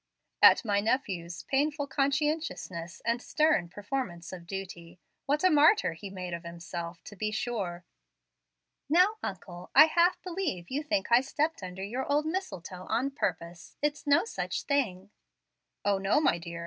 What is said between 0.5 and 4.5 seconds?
my nephew's painful conscientiousness and stern performance of